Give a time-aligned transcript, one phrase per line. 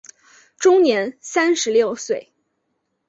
[0.57, 2.33] 终年三十六岁。